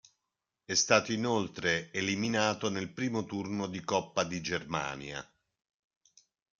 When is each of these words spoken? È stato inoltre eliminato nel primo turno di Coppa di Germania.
È 0.65 0.73
stato 0.73 1.11
inoltre 1.13 1.91
eliminato 1.93 2.71
nel 2.71 2.89
primo 2.91 3.23
turno 3.23 3.67
di 3.67 3.83
Coppa 3.83 4.23
di 4.23 4.41
Germania. 4.41 5.23